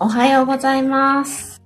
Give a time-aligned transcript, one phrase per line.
[0.00, 1.60] おはようございます。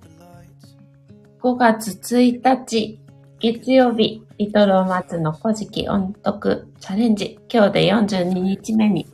[1.41, 2.99] 5月1日、
[3.39, 7.37] 月曜日、リトルを待つの古事記音読チャレンジ。
[7.47, 9.05] 今日で42日目に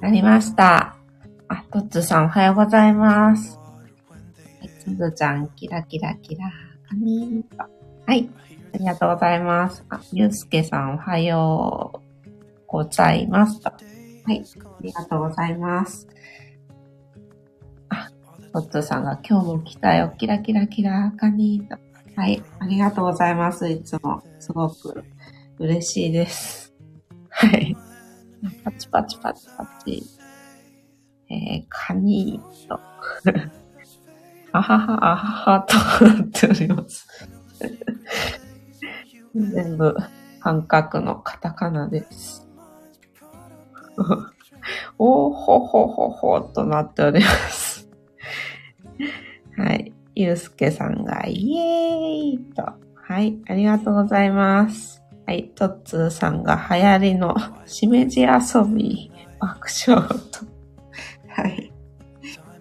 [0.00, 0.96] なりました。
[1.48, 3.58] あ、トッツーさんおはようございます。
[3.58, 6.50] はい、すずちゃん、キラキラキラ、
[6.88, 7.56] カニーンと。
[8.06, 8.28] はい、
[8.78, 9.84] ありがとうございます。
[9.88, 12.30] あ、ゆうすけさんおはよう
[12.68, 13.60] ございます。
[13.60, 13.72] は
[14.32, 16.06] い、ありがとうございます。
[17.88, 18.08] あ
[18.52, 20.14] トッツさんが今日も来たよ。
[20.16, 21.76] キラキラキラカニーと。
[22.14, 22.40] はい。
[22.60, 23.68] ありがとうございます。
[23.68, 24.22] いつも。
[24.38, 25.02] すごく
[25.58, 26.72] 嬉しいです。
[27.30, 27.76] はい。
[28.62, 30.04] パチパチパチパチ。
[31.30, 32.78] えー、カニーと。
[34.52, 37.08] あはは、あははとなっております。
[39.34, 39.96] 全部、
[40.40, 42.48] 半角のカタカナです。
[44.98, 47.88] おーほほほほとなっております。
[49.56, 49.92] はい。
[50.14, 52.62] ゆうすけさんがイエーイと。
[52.94, 53.38] はい。
[53.48, 55.02] ありがとうございます。
[55.26, 55.50] はい。
[55.54, 57.34] とっつーさんが流行りの
[57.66, 60.46] しめじ遊び爆笑と。
[61.28, 61.72] はい。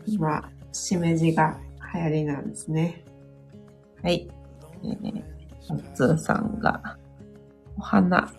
[0.06, 1.60] 今、しめじが
[1.94, 3.04] 流行りなんですね。
[4.04, 4.30] はい。
[4.84, 5.37] えー、
[5.68, 6.98] とっつーさんが
[7.78, 8.32] お花、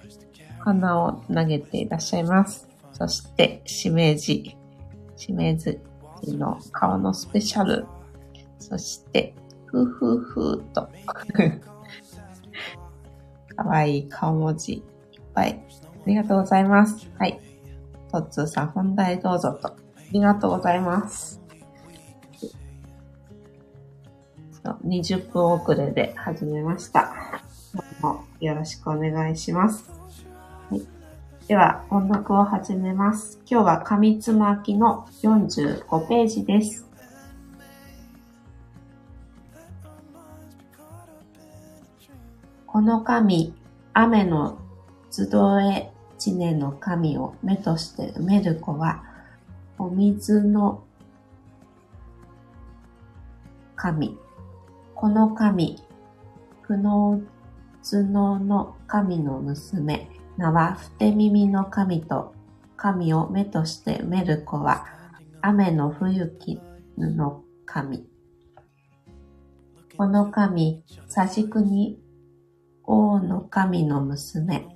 [0.60, 2.68] お花を投げていらっしゃいます。
[2.92, 4.56] そして、しめじ。
[5.16, 5.78] しめじ
[6.26, 7.86] の顔のスペシャル。
[8.58, 9.34] そして、
[9.66, 10.88] ふふふと。
[13.56, 14.82] かわいい顔文字いっ
[15.34, 15.62] ぱい。
[15.82, 17.08] ありがとうございます。
[17.18, 17.40] はい。
[18.10, 19.68] とっつーさん、本題どうぞと。
[19.68, 19.74] あ
[20.12, 21.40] りがとうございます。
[24.68, 27.14] そう20分遅れで始めました。
[27.74, 29.90] どうもよろしくお願いします。
[30.68, 30.82] はい、
[31.46, 33.40] では、音読を始めます。
[33.50, 36.86] 今日は紙つまきの45ページです。
[42.66, 43.54] この神、
[43.94, 44.58] 雨の
[45.10, 45.30] 集
[45.72, 49.02] え地根の神を目として埋める子は、
[49.78, 50.82] お水の
[53.74, 54.18] 神。
[55.00, 55.76] この神、
[56.62, 57.22] 不能
[57.84, 62.34] 頭脳の神の娘、名はふて耳の神と
[62.76, 64.86] 神を目として埋める子は、
[65.40, 66.60] 雨の冬き
[66.96, 68.08] ぬの神。
[69.96, 72.00] この神、差し国
[72.82, 74.66] 王の神の娘、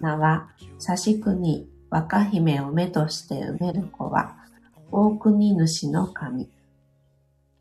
[0.00, 0.48] 名は、
[0.80, 4.38] 差し国若姫を目として埋める子は、
[4.90, 6.50] 大国主の神。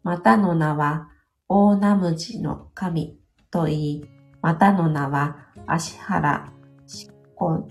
[0.01, 1.11] またの名は、
[1.49, 3.17] 大ナムジの神
[3.49, 4.05] と言い、
[4.41, 6.51] またの名は、足原
[6.85, 7.69] 思考思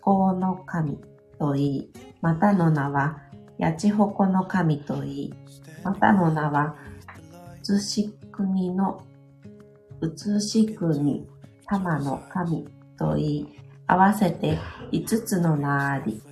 [0.00, 0.98] 考の神
[1.38, 1.90] と言い、
[2.22, 3.20] またの名は、
[3.60, 5.34] 八千穂の神と言い、
[5.84, 6.74] またの名は、
[7.54, 9.04] うつし国の、
[10.00, 11.28] うつし国
[11.66, 12.66] 玉の神
[12.98, 14.58] と言い、合わせて
[14.90, 16.22] 五つの名あり。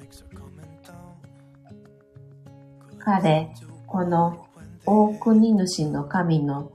[2.99, 3.53] 彼、
[3.87, 4.47] この
[4.87, 6.71] 大国主の神の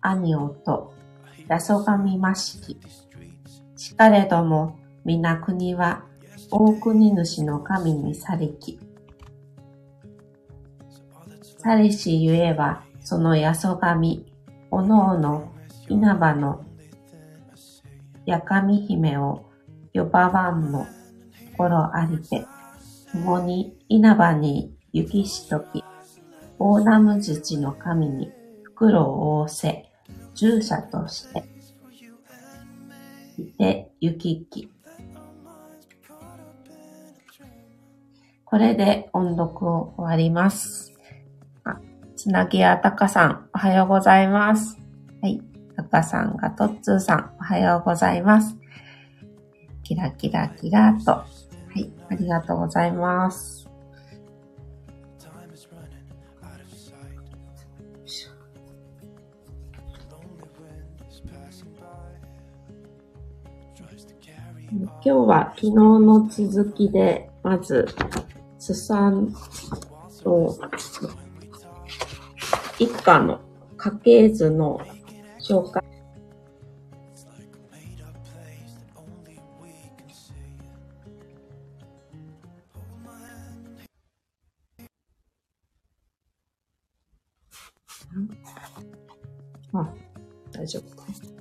[0.00, 0.94] 兄と、
[1.48, 2.78] やそがみましき。
[3.76, 6.04] しかれども、皆国は
[6.52, 8.78] 大国主の神に去りき。
[11.58, 14.32] 去りしゆえは、そのやそがみ、
[14.70, 15.52] おのおの
[15.88, 16.64] 稲葉の
[18.24, 19.46] やかみ姫を
[19.92, 20.86] 呼ばわんも
[21.52, 22.46] 心ありて、
[23.10, 25.82] 共に稲葉に行きしとき、
[26.58, 29.90] 大ナムジチの神に袋を仰せ、
[30.34, 31.44] 従者として、
[33.38, 34.70] いて行き来。
[38.44, 40.94] これで音読を終わります。
[41.64, 41.78] あ、
[42.16, 44.78] つなぎやたかさん、おはようございます。
[45.20, 45.42] はい。
[45.76, 48.56] たかさんがとっつーさん、おはようございます。
[49.82, 51.12] キラキラキラと。
[51.12, 51.26] は
[51.74, 51.90] い。
[52.08, 53.65] ありがとうございます。
[65.04, 67.86] 今日は昨日の続きで、まず、
[68.58, 69.32] すさん
[70.22, 70.58] と、
[72.78, 73.40] 一家の
[73.76, 74.80] 家系図の
[75.40, 75.82] 紹介。
[89.72, 89.94] あ、
[90.52, 91.35] 大丈夫か。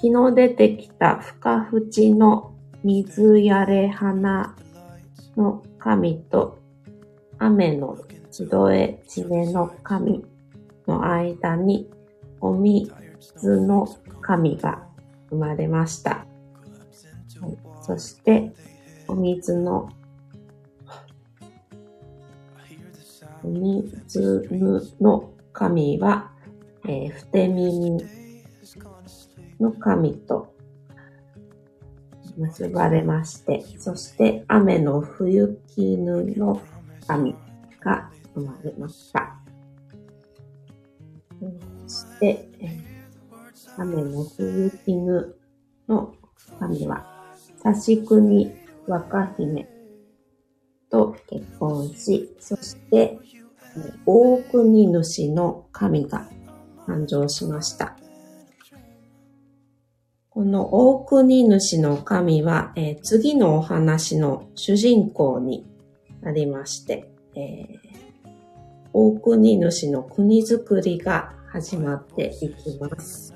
[0.00, 2.54] 昨日出てきた深淵の
[2.84, 4.54] 水やれ花
[5.36, 6.60] の神と
[7.38, 7.98] 雨の
[8.30, 10.24] 地どえ地めの神
[10.86, 11.90] の間に
[12.40, 12.92] お水
[13.42, 13.88] の
[14.20, 14.86] 神が
[15.30, 16.24] 生まれました。
[17.80, 18.52] そして、
[19.08, 19.88] お水の
[23.42, 26.30] お水の神は、
[26.84, 28.00] えー、ふて耳
[29.60, 30.54] の神と
[32.36, 36.62] 結ばれまして、そして雨の冬絹の
[37.06, 37.34] 神
[37.80, 39.38] が生まれました。
[41.86, 42.48] そして、
[43.76, 45.36] 雨の冬絹
[45.88, 46.14] の
[46.58, 47.06] 神は、
[47.86, 48.52] 指国
[48.86, 49.68] 若姫
[50.90, 53.18] と結婚し、そして、
[54.06, 56.28] 大国主の神が
[56.86, 57.96] 誕生しました。
[60.38, 65.66] この大国主の神は、えー、次のお話の主人公に
[66.20, 67.78] なりまして、えー、
[68.92, 73.34] 大国主の国づくりが始まっていきます。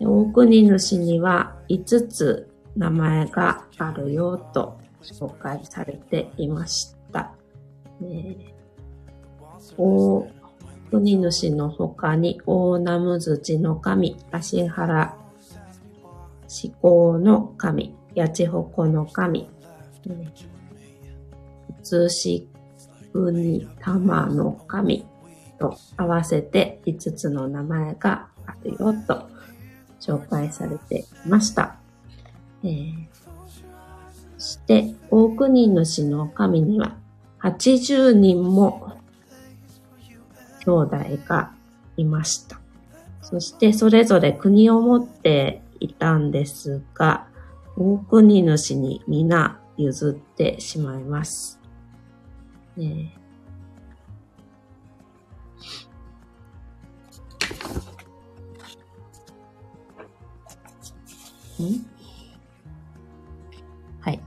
[0.00, 7.34] 大国主には5つ名前があるよと紹介されていました。
[8.00, 8.54] ね、
[9.76, 10.28] 大
[10.90, 15.16] 国主の他に大ナムズの神、足原
[16.64, 19.48] 思考の神、八千穂の神、
[20.02, 22.48] 普通し
[23.12, 25.06] 国玉の神
[25.58, 29.28] と合わせて5つの名前があるよと
[30.00, 31.76] 紹介されていました。
[32.62, 33.06] えー、
[34.38, 36.96] そして、大国主の神には
[37.46, 38.98] 80人も
[40.64, 40.96] 兄弟
[41.28, 41.52] が
[41.96, 42.58] いました。
[43.22, 47.28] そしてそれぞれ国を持っていたんですが、
[47.76, 51.60] 大国主に皆譲ってしまいます。
[52.76, 53.16] ね
[61.62, 61.86] ん？
[64.00, 64.20] はい。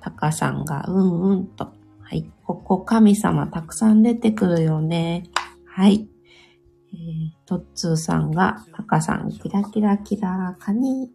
[0.00, 1.79] タカさんがうんうんと。
[2.10, 2.28] はい。
[2.44, 5.22] ここ神様たくさん出てくるよね。
[5.64, 6.08] はい。
[6.92, 11.12] えー、トッツーさんが、タカさん、キラキラキラカニ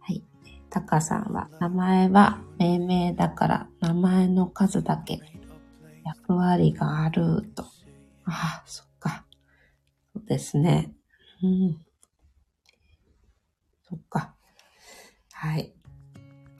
[0.00, 0.24] はい。
[0.70, 5.20] タカさんは、名前は命名だから、名前の数だけ
[6.02, 7.64] 役割があると。
[8.24, 9.26] ああ、そっか。
[10.14, 10.94] そうですね。
[11.42, 11.78] うん。
[13.82, 14.34] そっか。
[15.32, 15.74] はい。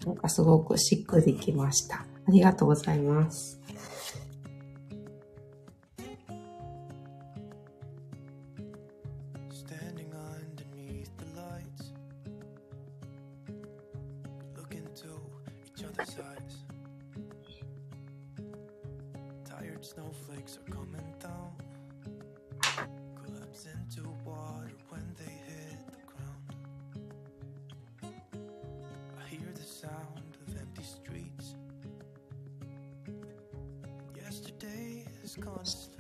[0.05, 2.05] なんかすごくしっくりきました。
[2.29, 3.61] ありがとうございます。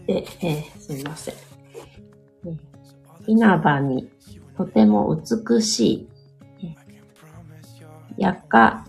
[0.07, 1.35] で、えー、すいません。
[3.27, 4.09] 稲葉に
[4.57, 6.09] とても美し
[6.61, 6.77] い、
[8.17, 8.87] やか、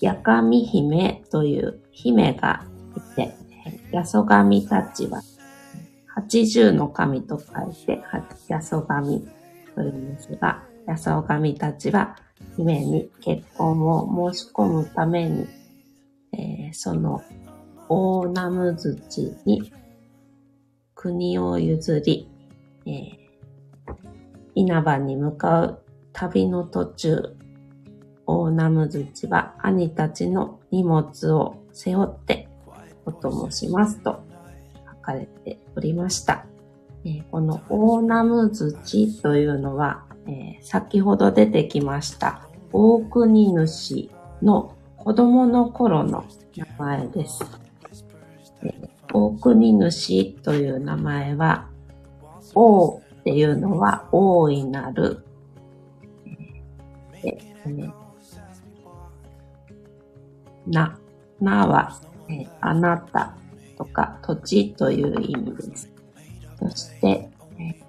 [0.00, 2.66] やかみ姫という姫が
[2.96, 3.34] いて、
[3.90, 5.22] やそ神たちは、
[6.06, 8.02] 八十の神と書いて、
[8.48, 9.26] やそ神
[9.74, 12.16] というんですが、やそ神たちは、
[12.56, 15.46] 姫に結婚を申し込むために、
[16.32, 17.22] えー、その
[17.88, 19.72] 大ナム槌に
[20.94, 22.28] 国を譲り、
[22.86, 23.16] えー、
[24.54, 27.36] 稲葉に向かう旅の途中、
[28.26, 32.48] 大ナム槌は兄たちの荷物を背負って
[33.04, 34.24] お供しますと
[34.86, 36.46] 書かれておりました。
[37.04, 44.10] えー、この大ナム槌というのは、えー、先ほど出てきました大国主
[44.40, 46.24] の子供の頃の
[46.56, 47.44] 名前です。
[49.14, 51.68] 大国主という名前は、
[52.52, 55.24] 王っていうのは大いなる。
[57.22, 57.94] でね、
[60.66, 60.98] な、
[61.40, 63.36] なは、えあなた
[63.78, 65.92] とか土地という意味です。
[66.58, 67.30] そして、
[67.60, 67.80] え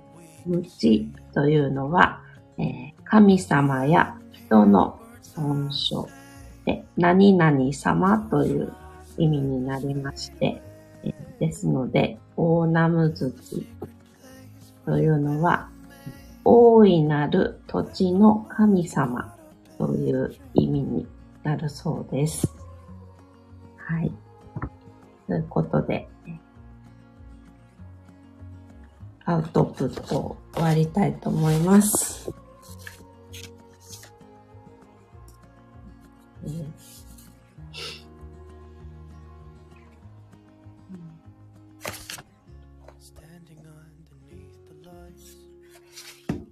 [0.45, 2.21] 無知というのは、
[2.59, 6.07] え神様や人の尊称
[6.65, 8.71] で、何々様という
[9.17, 10.61] 意味になりまして、
[11.39, 13.67] ですので、大ナム月
[14.85, 15.69] というのは、
[16.43, 19.35] 大いなる土地の神様
[19.77, 21.07] という意味に
[21.43, 22.47] なるそうです。
[23.77, 24.11] はい。
[25.27, 26.07] ということで、
[29.25, 32.31] アウトプットを終わりたいと思います。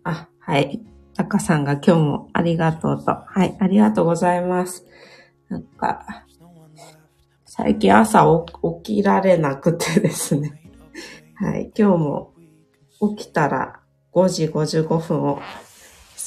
[0.03, 0.81] あ、はい。
[1.15, 3.12] タカさんが今日もありがとうと。
[3.12, 4.86] はい、ありがとうございます。
[5.50, 6.25] なんか、
[7.45, 8.25] 最近朝
[8.83, 10.72] 起きられなくてですね。
[11.36, 12.33] はい、今日も
[13.15, 13.79] 起きたら
[14.12, 15.39] 5時55分を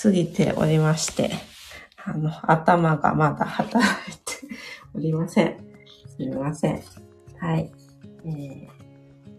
[0.03, 1.31] 過ぎておりまして、
[2.05, 4.55] あの、頭がまだ働いて
[4.95, 5.57] おりません。
[6.17, 6.81] すみません。
[7.39, 7.73] はい。
[8.25, 8.69] えー、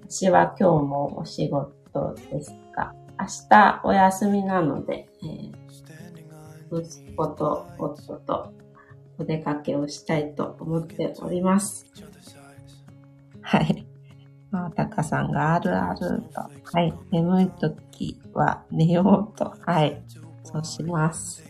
[0.10, 2.54] 私は今日もお仕事です、
[3.20, 8.54] 明日お休みなので、えー、息子と夫と
[9.18, 11.86] お出かけをしたいと思っております。
[13.42, 13.88] はい。
[14.52, 16.42] まあ、たかさんがあるあると。
[16.78, 16.94] はい。
[17.12, 19.54] 眠い時は寝ようと。
[19.66, 20.02] はい。
[20.44, 21.44] そうします。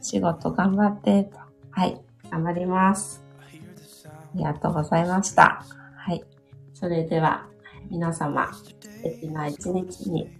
[0.00, 1.38] 仕事頑張ってと。
[1.70, 2.00] はい。
[2.30, 3.22] 頑張ります。
[4.02, 5.64] ありがとうございました。
[5.96, 6.24] はい。
[6.72, 7.46] それでは、
[7.90, 10.39] 皆様、素敵な一日に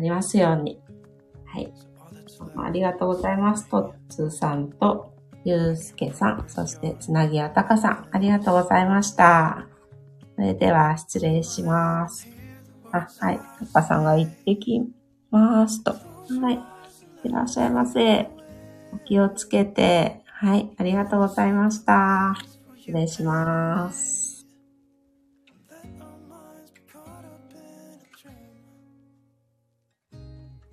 [0.00, 0.80] ありますように。
[1.44, 1.70] はい。
[2.56, 3.68] ありがとうございます。
[3.68, 5.12] とっつーさんと、
[5.44, 9.66] ゆうすけさん、そしてつなぎやたかさん、ありがとうございました。
[10.36, 12.26] それでは、失礼します。
[12.92, 13.40] あ、はい。
[13.66, 14.80] たかさんが行ってき
[15.30, 15.90] ますと。
[15.92, 15.98] は
[16.50, 16.58] い。
[17.24, 18.30] いらっしゃいませ。
[18.94, 20.22] お気をつけて。
[20.24, 20.70] はい。
[20.78, 22.34] ありがとうございました。
[22.78, 24.19] 失礼します。